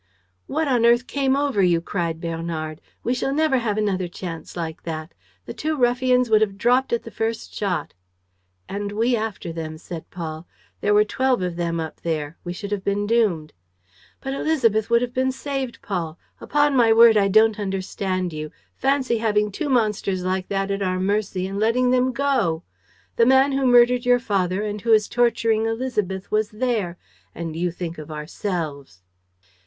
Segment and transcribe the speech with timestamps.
[0.47, 2.81] "What on earth came over you?" cried Bernard.
[3.03, 5.13] "We shall never have another chance like that.
[5.45, 7.93] The two ruffians would have dropped at the first shot."
[8.67, 10.47] "And we after them," said Paul.
[10.79, 12.35] "There were twelve of them up there.
[12.43, 13.53] We should have been doomed."
[14.21, 16.17] "But Élisabeth would have been saved, Paul!
[16.39, 18.49] Upon my word, I don't understand you.
[18.75, 22.63] Fancy having two monsters like that at our mercy and letting them go!
[23.17, 26.97] The man who murdered your father and who is torturing Élisabeth was there;
[27.35, 29.03] and you think of ourselves!"